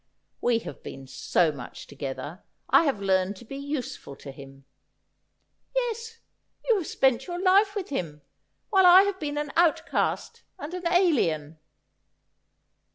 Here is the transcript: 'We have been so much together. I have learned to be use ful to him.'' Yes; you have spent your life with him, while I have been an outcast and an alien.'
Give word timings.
'We 0.41 0.57
have 0.57 0.81
been 0.81 1.05
so 1.05 1.51
much 1.51 1.85
together. 1.85 2.43
I 2.71 2.85
have 2.85 2.99
learned 3.01 3.35
to 3.35 3.45
be 3.45 3.55
use 3.57 3.95
ful 3.95 4.15
to 4.15 4.31
him.'' 4.31 4.65
Yes; 5.75 6.17
you 6.65 6.75
have 6.77 6.87
spent 6.87 7.27
your 7.27 7.39
life 7.39 7.75
with 7.75 7.89
him, 7.89 8.23
while 8.71 8.87
I 8.87 9.03
have 9.03 9.19
been 9.19 9.37
an 9.37 9.51
outcast 9.55 10.41
and 10.57 10.73
an 10.73 10.87
alien.' 10.87 11.59